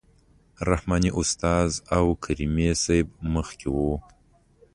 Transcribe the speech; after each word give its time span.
رحماني 0.69 1.11
استاد 1.19 1.69
او 1.95 2.05
کریمي 2.23 2.69
صیب 2.83 3.07
مخکې 3.33 3.67
وو. 3.75 3.93